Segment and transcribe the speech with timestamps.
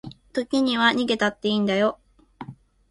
[0.33, 1.99] 時には逃げたっていいんだよ